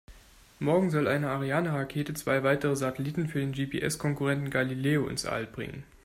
Morgen 0.57 0.89
soll 0.89 1.07
eine 1.07 1.29
Ariane-Rakete 1.29 2.15
zwei 2.15 2.41
weitere 2.41 2.75
Satelliten 2.75 3.27
für 3.27 3.37
den 3.39 3.51
GPS-Konkurrenten 3.51 4.49
Galileo 4.49 5.05
ins 5.07 5.27
All 5.27 5.45
bringen. 5.45 5.83